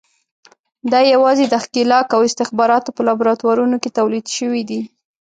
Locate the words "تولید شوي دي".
3.97-4.81